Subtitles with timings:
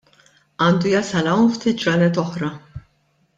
[0.67, 2.51] Għandu jasal hawn ftit ġranet oħra.